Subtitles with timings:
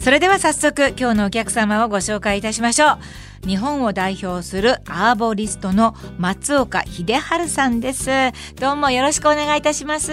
[0.00, 2.92] それでは早速今日のお客様をご紹介いたしましょ
[3.44, 3.46] う。
[3.46, 8.08] 日本を代表するアーボリストの松岡秀治さんです。
[8.58, 10.10] どうもよろしくお願いいたします。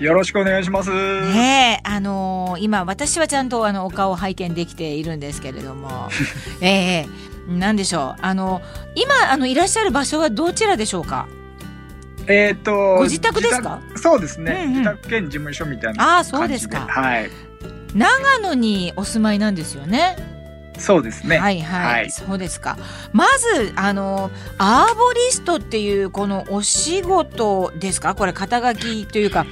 [0.00, 0.90] よろしくお願いします。
[0.90, 6.10] ねあのー、今私はちゃんとあのお顔を拝見できているんですけれども。
[6.60, 8.20] ええー、なんでしょう。
[8.20, 8.60] あの
[8.94, 11.26] 今あのいらっしゃる場所はどちらでしょうか？
[12.26, 13.80] えっ、ー、とご自宅ですか？
[13.96, 16.86] そうですね、うんうん、自宅兼事務所みたいなああそうですか。
[16.86, 17.30] はい
[17.94, 20.16] 長野にお住まいなんですよね。
[20.78, 21.38] そうですね。
[21.38, 22.76] はいはい、はい、そうですか。
[23.12, 28.14] まずあのアーボリストっていうこのお仕事ですか？
[28.14, 29.46] これ肩書きというか。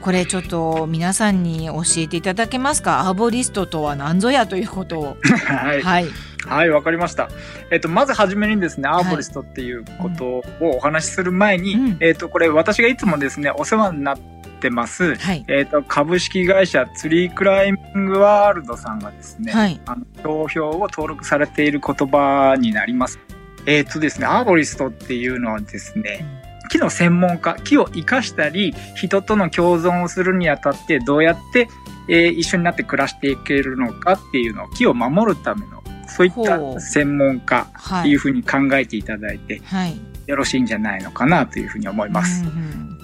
[0.00, 3.06] これちょっと皆さんに教えていただけますか？
[3.06, 5.16] アーボリストとは何ぞやということを
[5.46, 6.06] はいはい
[6.46, 7.28] はいわかりました
[7.70, 10.42] えっとまずはじめにですねアーボリストっていうことを
[10.76, 23.18] お話しする前に、うん、えっとこれ私がいつもですねお世話になってってます、はい、えと、株式会社ツリークライミングワールドさんがですね、はい、あの、投票を登録されている言葉になります。
[23.66, 26.26] えっ、ー、とですね、アーボリストっていうのはですね、
[26.70, 31.68] 木の専門家、木を生かしたり、人との共存をするにあたってどうやって、
[32.08, 37.68] えー、一緒になって暮らしていけるのかっていうのを木を守るためのそういった専門家
[38.00, 42.42] っていうふうに考えていただいて、はい、よろしいんじゃないのかなというふうに思います。
[42.42, 42.99] うんうん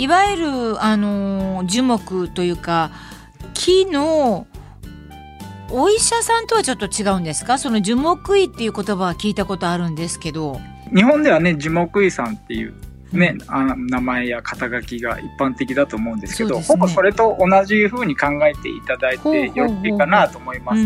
[0.00, 2.90] いわゆるあの樹木というか
[3.52, 4.46] 木の
[5.70, 7.58] お医者さんとはちょっと違うんですか？
[7.58, 10.58] その樹木医っていう言葉は聞いたことあるんですけど。
[10.94, 12.72] 日本ではね樹木医さんっていう
[13.12, 20.80] ね、あの名前や肩書きが一般的だと思うんですけど、ね、ほぼそれと同じふうに考えていただいてよいかなと思います。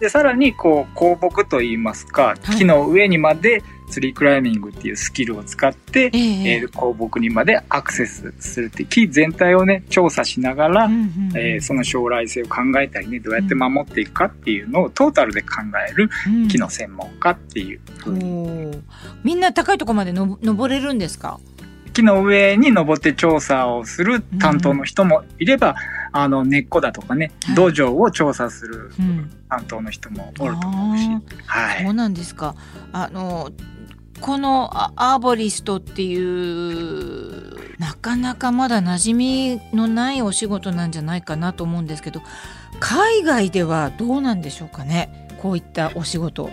[0.00, 10.90] でさらにこう香木といいますか、木の上にまでツリークライミングっていうスキルを使って、えー、えー、香木にまでアクセスするって木全体をね調査しながら、
[11.34, 15.48] えその将来性を考えたりねどうやって守っていくかっていうのをトータルで考
[15.88, 16.10] える
[16.48, 18.84] 木の専門家っていうふうに、うん、
[19.24, 21.40] みんな高いところまでの登れるんですか？
[21.94, 25.74] 木の上に登って調査をする担当の人もいれば、うん、
[26.12, 28.92] あの根っこだとかね、はい、土壌を調査する
[29.48, 32.54] 担当の人もおると思うし、うん、はい、そうなんですか。
[32.92, 33.50] あの
[34.20, 42.20] このアーボリストっていうなかなかまだ馴染みのないお仕事なんじゃないかなと思うんですけど
[42.80, 45.28] 海外ではどうなんでしょうかね？
[45.40, 46.50] こういったお仕事。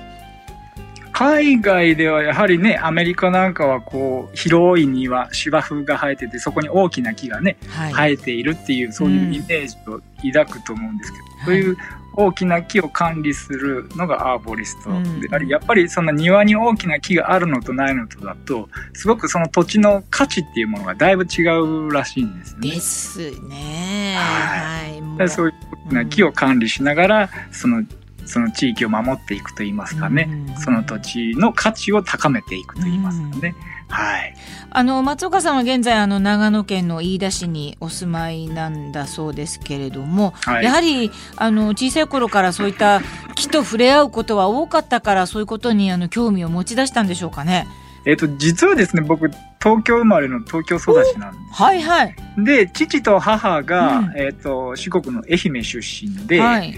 [1.12, 10.02] 海外ではやはりねアメリカなんかはこう広い庭芝生が生えててそこに大きな木がね、はい、生えているっていうそういうイメージを
[10.34, 11.78] 抱くと思うんですけど、うん、そういう
[12.16, 14.90] 大きな木を管理するのがアーボリスト
[15.20, 22.70] であり、やっぱりその庭に大きな木があるのとないのとだとすごくその土地の価値っていうものがだいぶ違うらしいんですね。
[22.70, 24.16] ですね。
[24.18, 25.02] はい。
[25.20, 25.54] はい、そういう
[25.88, 27.84] 大きな木を管理しながら、その
[28.26, 33.56] その地域を守っていくといいますかね、その土地の価値を高めていくといいますかね。
[33.88, 34.36] はい。
[34.72, 43.02] あの松岡さんは現在あの長野県の飯田市にお住まいなんだそうですけれども、はい、やはりあの小さい頃からそういった
[43.36, 47.68] 木と触れ合うことは多かったからそういうことにあの興味を持ち出したんでしょうかね。
[48.06, 49.30] えっ、と実はですね僕
[49.62, 51.64] 東京生まれの東京育ちなんです。
[51.64, 52.16] はいはい。
[52.38, 56.40] で父と母が、うん、えっ、と四国の愛媛出身で。
[56.40, 56.76] はい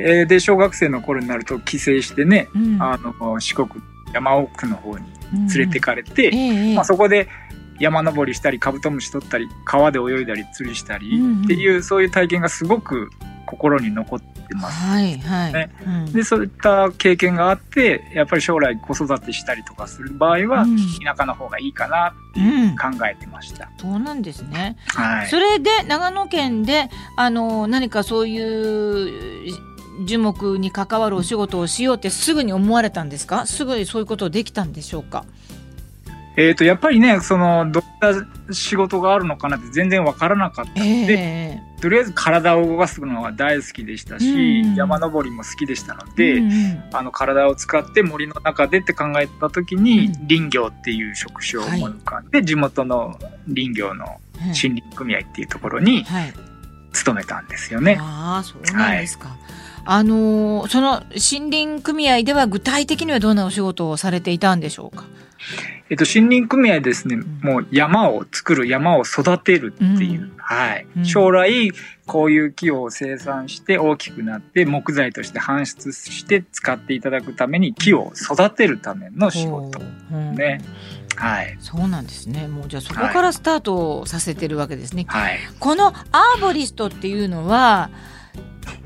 [0.00, 3.68] えー、で小学生の頃になると帰省してね、うん、あの四国
[4.12, 7.28] 山奥の方に連れてかれて、うんえー、まあ、そこで
[7.78, 11.06] 山登りしたりカブトムシ取ったり川で泳いだり釣りしたり
[11.44, 13.10] っていう、うんうん、そういう体験がすごく
[13.46, 15.70] 心に残ってます、ね、はいはい。
[15.86, 20.66] うん、でそういった経験があってやっぱり将来子育てしたりとかする場合は、
[21.04, 22.40] 田舎の方がいいかなって
[22.98, 29.52] 考えてました、そうなんですね、はい、それで長野県であの何かそういう
[30.06, 33.46] 樹木に関わるお仕事をしようってすぐに思われたんですか？
[33.46, 35.24] すぐにそういうことできたんでしょうか？
[36.36, 53.18] えっ、ー、とやっぱりねそのどんな仕事があるのかなって全然わからなかったので、えー、とりあえず体を動かすのが大好きでしたし、うん、山登りも好きでしたので、うん、あの体を使って森の中でって考えた時に、うん、林業っていう職種を思い浮かんで、はい、地元の
[53.52, 54.06] 林業の
[54.38, 56.06] 森林組合っていうところに
[56.92, 57.96] 勤めたんですよね。
[57.96, 59.38] はい、ああそうなんですか、はい
[59.92, 65.04] あのその森林組合では具体的にはどんなお仕事をされていたんでしょうか？
[65.88, 71.72] えっと、森林組合ですね、もう山を作る、山を育てるっていう、うん、はい、うん、将来、
[72.06, 79.80] こういう木を生産して大きくなって木材として搬出して使っていただくために木を育てるための仕事。
[80.10, 80.60] ね。
[81.16, 82.46] はい、そうなんですね。
[82.46, 85.06] もうじゃあそこからスタートさせてるわけですね。
[85.08, 87.90] はい、このアーボリストっていうのは、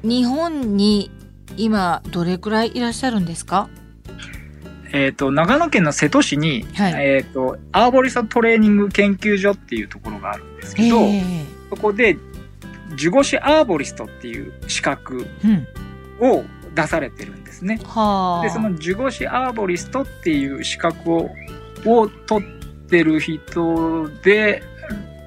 [0.02, 1.10] 日本に
[1.56, 3.68] 今どれくらいいらっしゃるんですか？
[4.92, 11.00] えっ、ー、と、長野県の瀬戸市に、はい、えっ、ー、と、アーボリストトレーニング研究所っていうところがあるんですけど、
[11.70, 12.16] そこで、
[12.96, 15.26] 樹語師アーボリストっていう資格
[16.20, 16.44] を
[16.76, 17.74] 出されてるんですね。
[17.74, 21.30] うん、で、その樹語師アーボリストっていう資格を
[21.84, 22.48] を取っ
[22.88, 24.62] てる人で、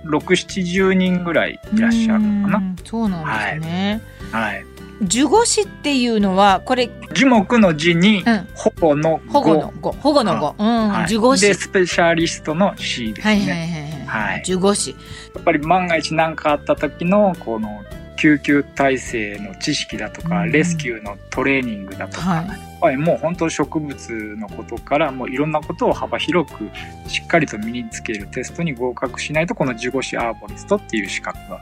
[0.08, 2.76] 6、70人ぐらいいらっしゃるのかな。
[2.84, 4.02] そうなんですね。
[4.32, 4.66] はい、はい
[5.02, 8.24] 樹語師っていうのはこれ樹木の字に
[8.56, 14.92] 保護の保護の語保護の語、うん樹語師でスペシャリストの師ですねはいはいはいはい、樹語師
[15.36, 17.84] やっぱり万が一何かあった時のこの
[18.18, 22.46] 救急体制の知識だとか、レスキューのトレーニングだとか、
[22.82, 26.70] はい、もう本当植物のことからもういろんなことを幅広く
[27.08, 31.62] しっかりと身につけるテストに合格しないとこの樹語師アーボリストっていう資格は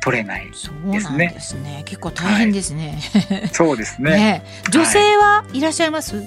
[0.00, 1.00] 取れないですね。
[1.00, 1.82] そうですね。
[1.86, 2.98] 結構大変ですね。
[3.30, 4.44] はい、そうですねね。
[4.70, 6.26] 女性はいらっしゃいます、はい、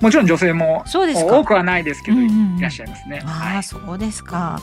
[0.00, 3.22] もちろん女性もそうです多くはないですけど、うんうん、いらっしゃいますね。
[3.24, 4.58] ああ、そうですか。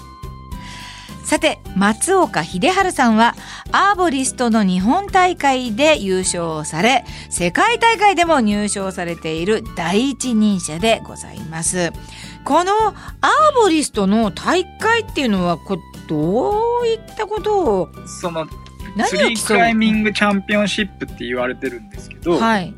[1.29, 3.35] さて松岡秀治さんは
[3.71, 11.91] アーボリストの日本大会で優勝され世界大会でも入賞されている第一人者でございます。
[12.43, 12.95] このアー
[13.61, 15.77] ボリストの大会っていうのはこ
[16.07, 17.89] どういったことを？
[18.07, 18.47] その
[19.05, 22.73] ツリークライミングチャンピオンシップって言われてるんですけど、はい、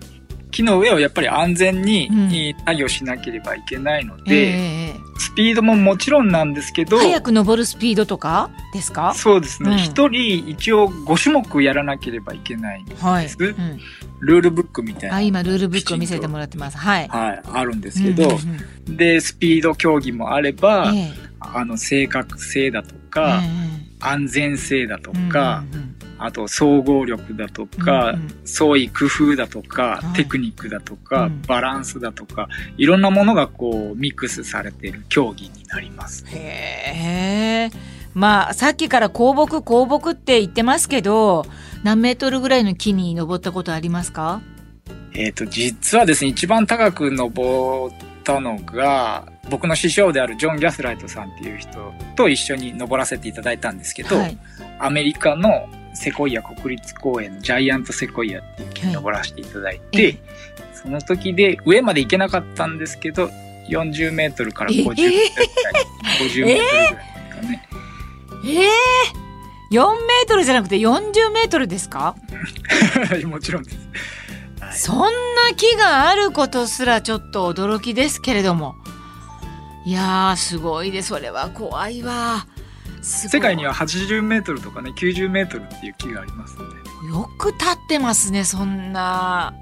[0.51, 9.13] 木の上をやっぱり安全に作業しなければいけないので、うんえー、スピードももちろんなんですけど早く登るスピードとかですか？
[9.15, 9.77] そうですね。
[9.77, 13.25] 一、うん、人一応5種目やらなければいけないんです、はい。
[13.25, 13.79] うん、
[14.19, 15.15] ルールブックみたいな。
[15.15, 16.77] あ今ルールブックを見せてもらってます。
[16.77, 18.37] はい、はい、あるんですけど、うんうん
[18.89, 23.41] うん、でスピード競技もあれば、えーあの正確性だとか、
[23.99, 25.63] 安全性だとか、
[26.23, 28.15] あと総合力だとか、
[28.45, 32.47] 創意工夫だとか、テクニックだとか、バランスだとか、
[32.77, 36.23] いろんなものがこうミックスされている競技になります。
[36.27, 37.71] へえ。
[38.13, 41.45] まあさっきから香木香木って言ってますけど、
[41.83, 44.41] 何メートルぐらいの木に登ったことありますか？
[45.13, 54.37] えっ、と実はですね一番高く登ったのが僕の師匠であるジョン・ギャスライトさんっていう人と一緒に登らせていただいたんですけど、はい、
[54.77, 60.19] アメリカのセコイア国立公園のジャイアントセコイアっていう木に登らせていただいて、はい、
[60.73, 63.29] その時で上まで行けなかったんですけど
[63.69, 64.95] 40メートルから50メー。
[64.95, 65.85] トルぐらい、
[66.17, 66.97] えー、50メートルぐらいで
[67.29, 67.67] すかね。
[68.43, 72.15] えー、4メートルじゃなくて40メートルですか？
[73.25, 73.77] もちろんです。
[74.85, 75.09] そんな
[75.55, 78.75] 木があることすらちょっと驚きですけれども。
[79.85, 82.45] いやすごいでそれは怖いわ
[83.01, 86.81] 世界には80メートルとかね90メートルっていう木がありますので。
[87.07, 89.53] よく立ってますねそんな。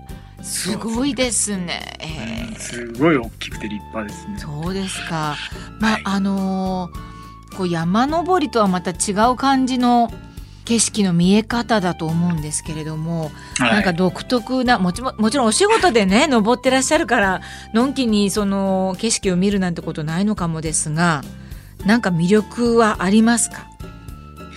[0.42, 1.98] すごいですね。
[2.00, 4.38] えー、すごい大きくて立派ですね。
[4.38, 5.36] そうですか。
[5.80, 10.12] まあ、はい、あのー、こう山登りとはまた違う感じの
[10.70, 17.42] 景色の見え方だと思うんですけれども、はい、なんか独特なもちもちろんお仕事でね登ってらっしゃるから
[17.74, 21.24] のんきにその景色を見るなんてことないのかもですが
[21.86, 23.68] なんか魅力はありますか？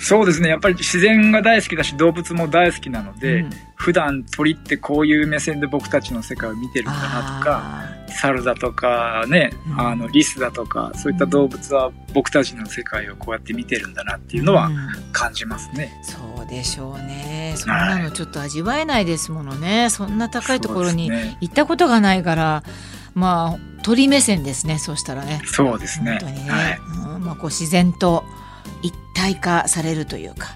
[0.00, 0.48] そうですね。
[0.48, 14.70] やっぱり自然が大好きだし動物も大好きなので、うん、普段鳥ってこういう目線で僕たちの世界を見てるんだなとか猿だとかね、うん、あのリスだとかそういった動物は僕たちの世界をこうやって見てるんだなっていうのは
[15.12, 15.92] 感じますね。
[15.98, 17.54] うん、そうでしょうね。
[17.56, 22.64] そんなのちょっと味わえないですものね、はい、そんな高いところに行ったことがないから、
[23.14, 25.42] まあ鳥目線ですねそうしたらね。
[25.44, 26.18] そうですね。
[26.20, 26.80] 本当にね、はい、
[27.34, 28.24] こう自然と
[28.82, 30.48] 一体化されるというか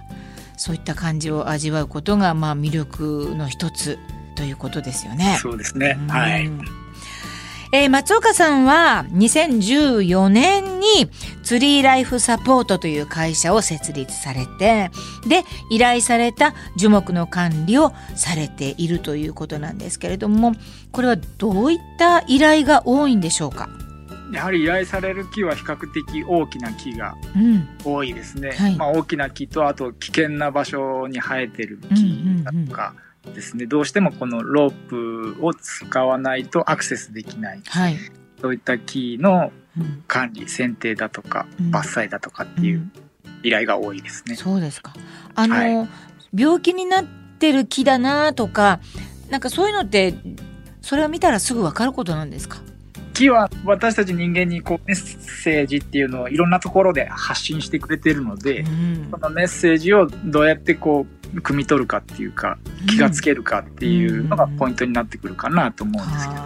[0.57, 3.99] そういった感じを味わうことがまあ魅力の一つ
[4.37, 5.39] ということですよね。
[5.41, 5.99] そうですね。
[6.09, 6.51] はい。
[7.73, 10.87] えー、松岡さんは2014年に
[11.43, 14.91] ツリーライフサポートという会社を設立されて、
[15.27, 20.53] で、依頼された樹木の管理をされているということなんですけれども、
[20.93, 23.69] これはどういった依頼が多いんでしょうか？
[24.33, 27.17] やはり依頼される木は比較的大きな木が
[27.85, 28.51] 多いですね。
[28.59, 32.95] うんはい、まあ、大きな木とあと危険な場所に生えてる木だとか
[33.35, 33.63] ですね、うんうん。
[33.63, 37.97] うん、どうしてもこのロープを使わないとアクセスできない、はい、
[38.41, 39.53] そういった木の
[40.09, 42.91] 管理、剪定だとか伐採だとかっていう
[43.43, 44.35] 依頼が多いですね。
[44.35, 44.95] そうですか。
[45.35, 45.89] あの、はい、
[46.35, 47.05] 病気になっ
[47.39, 48.81] てる木だなとか
[49.31, 50.15] なんかそういうのって
[50.81, 52.59] それを見たらすぐ分かることなんですか
[53.17, 62.59] 木は私たち人間にこうメッセージっていうのをいろんなところで発信してくれてるので、うん、そのメッセージをどうやってこう汲み取るかっていうか
[62.89, 66.41] 気がつけるかっていうのがポイントになってくるかなと思うんですけど。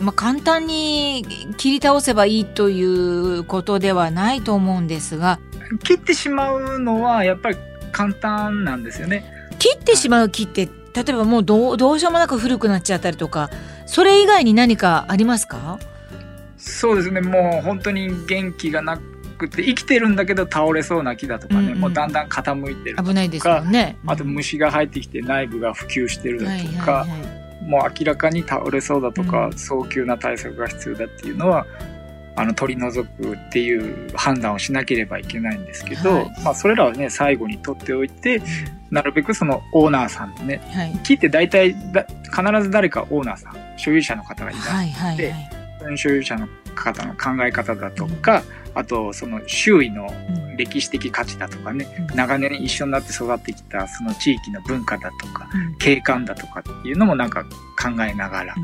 [0.00, 1.24] まあ、簡単に
[1.56, 5.38] 切り倒せばいいということではないと思うんですが
[5.84, 7.56] 切ってしまうのはやっぱり
[7.92, 9.24] 簡単なんですよね。
[9.60, 13.50] 切ってしまう木って例えばもうどうどうしようもなく古くなっちゃったりとか
[13.86, 15.78] それ以外に何かありますか？
[16.56, 17.20] そうですね。
[17.20, 18.98] もう本当に元気がな
[19.36, 23.08] くて生きてるんだけど倒れそうな木だとかね、うんうん、もうだんだん傾いてるとか。
[23.08, 27.26] 危ないですよね、あと虫が入ってきて内部が普及してるだとか、はいはいは
[27.62, 31.66] い、もう明らかに倒れそうだとか、うん、早急な対策が必要だっていうのは
[32.36, 38.40] あの取り除くっていう判断をしなければいけないんですけど、はい、まあそれらはね最後に取っておいて、
[38.90, 45.32] なるべくそのオーナーさんね、はい、木って大体だ必ず誰かオーナーさん所有者の方がいらっしゃって、はいはい。
[45.84, 48.42] はい、所有者の方の考え方だとか、
[48.74, 50.08] うん、あとその周囲の
[50.56, 58.54] 歴史的価値だとかね、うん、長年一緒になって育ってきたその地域の文化だとか、うん、景観だとかっていうのもなんか考えながら、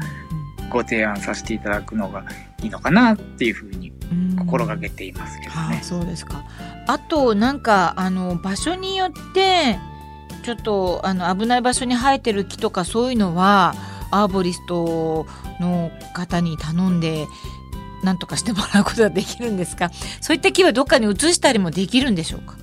[0.70, 2.24] ご提案させていただくのが
[2.62, 3.92] いいのかなっていうふうに
[4.38, 5.56] 心がけていますけどね。
[5.56, 6.44] はあ、そうですか。
[6.86, 9.78] あとなんかあの場所によって
[10.42, 13.74] ちょっとあの危ない場所に生えてる木とかそういうのは
[14.10, 15.26] アーボリスト
[15.60, 17.26] の方に頼んで
[18.02, 19.90] 何とかしてもらうことができるんですか？
[20.20, 22.56] そういった木はどっかに移したりもできるんでしょうか？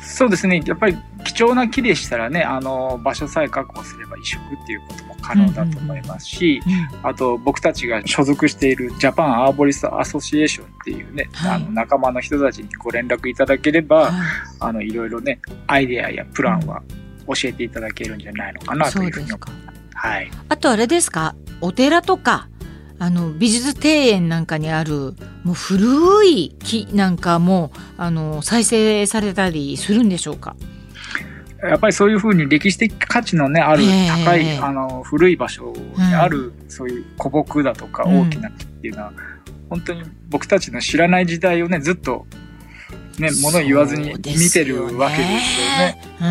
[0.00, 0.62] そうですね。
[0.66, 6.60] やっぱり貴重な木でしたらねあの場所さえ確保すれば移植っていうことも可能だと思いますし、
[7.02, 14.12] あと僕たちが所属しているジャパンアーボリストアソシエーションっていうね、はい、あの仲間の人たちにご連絡いただければ、はい、
[14.60, 16.82] あのいろいろねアイデアやプランは
[17.28, 19.71] 教えていただけるんじゃないのかなというふうに思います。
[20.02, 21.36] はい、あとあれですか？
[21.60, 22.48] お寺とか
[22.98, 30.56] あの美術庭園なんかにあるもう古い木なんかもあの再生されたりするんでしょうか？
[31.62, 33.84] やっぱりそういうふうに歴史的価値のね、ある
[34.24, 39.16] 高い、あの、古い場所にある、そういう古木だとか大きな木っていうのは、うん、
[39.70, 42.26] 本当に僕たちの知らない時代をね、ずっと、
[43.18, 45.98] ね、物言わずに見てるわけですよね。
[46.18, 46.26] そ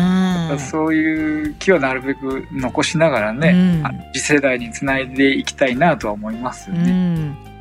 [0.48, 7.52] う、うん、そういう木はなるべく残しながらね、うん、次世代につないでいきたいなとは思いますよね。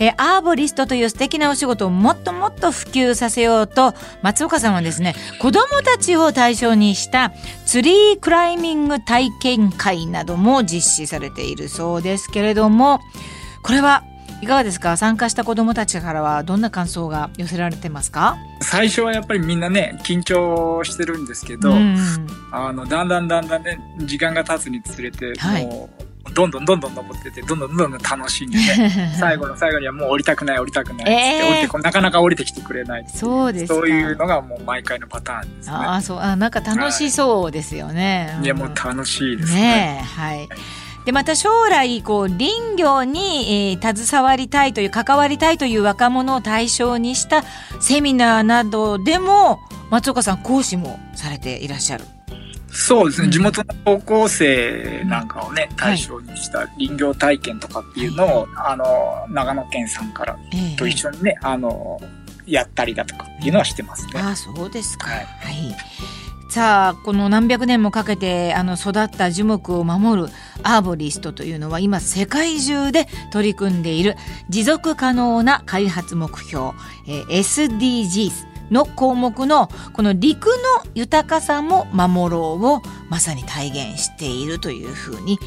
[0.00, 7.32] えー、アーボリストという素敵なお仕事をもっともっと普及させようと、松岡さんはですね、子供たちを対象にした
[7.66, 13.00] ツリークライミング体験会なども実施されているそうですけれども、
[13.62, 14.02] これは
[14.42, 14.96] いかがですか？
[14.96, 18.36] 参加した子どもたちからはどんな感想が寄せられてますか？
[18.60, 21.96] 最初はやっぱりみんなね緊張してるんですけど、うん、
[22.50, 35.74] あのだんだんだんだんね時間が経つにつれて、はい、もうどんどんどんどん登ってて、どんどんどんどん楽しんでね、 最後の最後にはもう降りたくない降りたくないって、降りてなかなか降りてきてくれないそうですそういうのがもう毎回のパターンですね。
[35.74, 38.38] ああ、そう、あなんか楽しそうですよね。
[38.42, 38.46] い。
[38.46, 39.60] や、もう楽しいですね。
[39.60, 40.48] ねはい。
[41.04, 47.42] でまた将来こう林業に、えー、携わりたいという関わりたいという若者を対象にした
[47.80, 52.04] セミナーなどでも松岡さん講師もされていらっしゃる。
[52.74, 60.38] そうですね、うん、地元の高校生なんかをね、対象にした林業体験とかっていうのを、はい、あの、長野県さんから
[60.78, 62.00] と一緒にね、えー、あの、
[62.46, 64.12] やったりだとかっていうのはしてますね。
[64.16, 65.10] あそうですか。
[65.10, 65.76] はい、はい
[66.52, 70.28] さあこの何百年もかけてあの育った樹木を守る
[70.62, 74.16] アーボリストというのは今世界中で取り組んでいる
[74.50, 76.72] 持続可能な開発目標、
[77.08, 80.52] えー、SDGs の項目のこの陸の
[80.94, 85.38] 豊かさも守ろうをまさに体現しているというふうに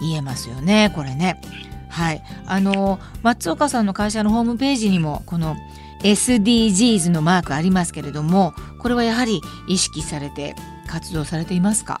[0.00, 1.40] 言えますよねこれね。
[1.88, 5.56] はい、あの松岡さんの会社のホームページにもこの
[6.04, 10.54] SDGs のマークありますけれどもこれはやはり意識されて
[10.86, 11.98] 活動されていますか？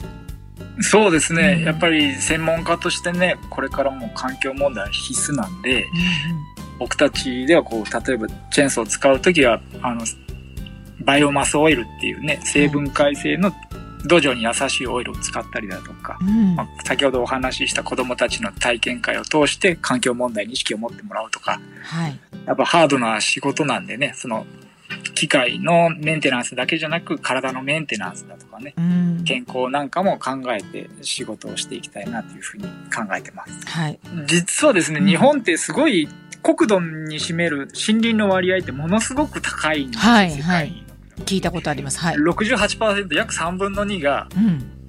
[0.80, 5.84] そうですね、うん、やっぱり専門家としてねこれからも環境問題必須なんで、うんうん、
[6.78, 10.04] 僕たちではこう例えばチェーンソーを使う時はあの
[11.04, 13.52] バイオマスオイルっていうね、成分解性の
[14.04, 24.46] 土壌に優しいオイルを使ったりだとか、うん、まあ、先ほどお話しした子供たちの体験会を通して環境問題に意識を持ってもらうとか、はい、やっぱハードな仕事なんでね、その
[25.14, 33.66] 機械のメンテナンスだけじゃなく体のメンテナンスだとかね、うん、健康なんかも考えて仕事をしていきたいなというふうに考えてます。
[33.66, 36.08] はい、実はですね、日本ってすごい
[36.42, 40.83] 国土に占める森林の割合ってものすごく高いんですよ、はい、はい
[41.20, 41.98] 聞いたことあります。
[41.98, 42.16] はい。
[42.16, 44.28] 68%約3分の2が、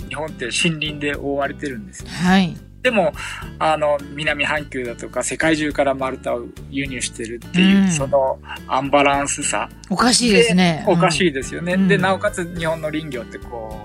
[0.09, 2.55] 日本って森林で覆われてるんですよ、はい。
[2.81, 3.13] でも、
[3.57, 9.67] あの、南半球だとか世界中から丸太を輸入してるっていう、うん、そのアンバランスさ。
[9.89, 10.85] おかしいですね。
[10.87, 11.73] おかしいですよね。
[11.73, 13.84] うん、で、なおかつ日本の林業ってこ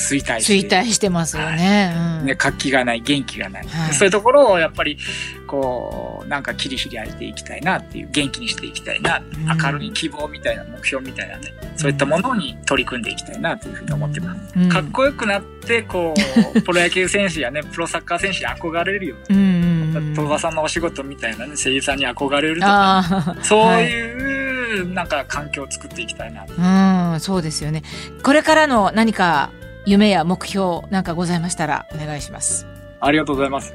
[0.00, 0.68] 衰退して。
[0.68, 1.92] 衰退してますよね。
[1.94, 4.98] はい、ね、活気がない、元気がない、はい、そういうところをやっぱり、
[5.46, 9.22] こう、なんか切り開いていきたいなっていう、元気にしていきたいな、
[9.62, 14.40] 明るい希望みたいな目標みたいなね、そういったものに取り組んでいきたいなというふうに思ってます。
[14.56, 16.14] うん、かっこよくなって、こ
[16.54, 19.70] う、 プロ野球選手やね、プロサッカー選手に憧れるような、うん
[20.14, 27.12] 戸田さんのお仕事みたいなね、声優さんに憧れるとか、 そういう、なんか環境を作っていきたいな。
[27.12, 27.82] うん、そうですよね。
[28.22, 29.50] これからの何か
[29.86, 32.66] 夢や目標なんかございましたらお願いします。
[33.00, 33.74] ありがとうございます。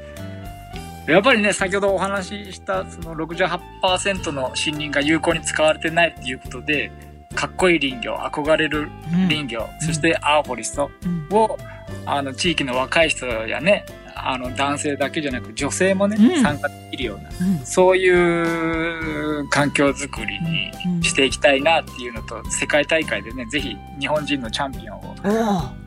[1.06, 6.90] やっぱりね、先ほどお話ししたその68%の森林が有効に使われてないっていうことで、
[7.34, 8.88] かっこいい林業、憧れる
[9.28, 10.90] 林業、うん、そしてアーボリスト
[11.30, 11.56] を、
[12.04, 13.84] うん、あの地域の若い人やね、
[14.18, 25.14] あの男性だけじゃなく女性もね、うん、参加できるような、うん、そういう環境づくりにしていきたいなっていうのと、世界大会でね、ぜひ日本人のチャンピオンを、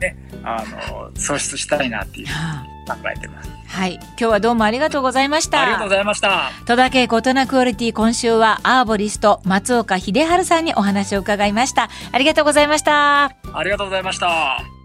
[0.00, 2.26] ね、あの、創出したいなっていう
[2.86, 3.50] 考えてます。
[3.66, 3.94] はい。
[3.94, 5.62] 今日はどうもありがとうございました。
[5.62, 6.50] ありがとうございました。
[6.66, 11.88] 戸田家大人クオリティ今週はアーボリスト松岡秀治さんにお話を伺いました。
[12.12, 13.24] ありがとうございました。
[13.52, 14.79] ありがとうございました。